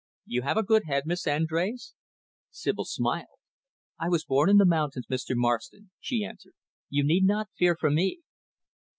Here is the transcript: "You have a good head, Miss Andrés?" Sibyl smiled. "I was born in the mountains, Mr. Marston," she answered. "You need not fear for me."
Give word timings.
"You 0.25 0.41
have 0.41 0.57
a 0.57 0.63
good 0.63 0.85
head, 0.87 1.03
Miss 1.05 1.27
Andrés?" 1.27 1.93
Sibyl 2.49 2.85
smiled. 2.85 3.37
"I 3.99 4.09
was 4.09 4.25
born 4.25 4.49
in 4.49 4.57
the 4.57 4.65
mountains, 4.65 5.05
Mr. 5.11 5.35
Marston," 5.35 5.91
she 5.99 6.23
answered. 6.23 6.53
"You 6.89 7.03
need 7.03 7.23
not 7.25 7.51
fear 7.55 7.77
for 7.79 7.91
me." 7.91 8.21